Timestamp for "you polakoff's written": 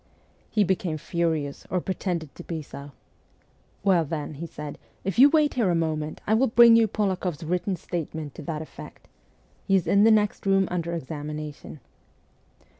6.75-7.75